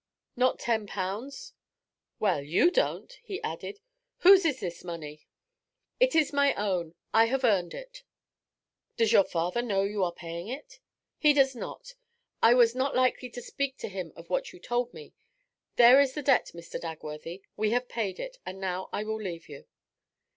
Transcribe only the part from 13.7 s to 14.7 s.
to him of what you